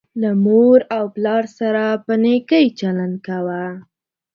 [0.21, 3.63] له مور او پلار سره په نیکۍ چلند کوه